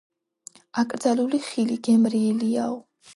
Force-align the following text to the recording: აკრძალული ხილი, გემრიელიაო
აკრძალული 0.81 1.39
ხილი, 1.49 1.77
გემრიელიაო 1.89 2.81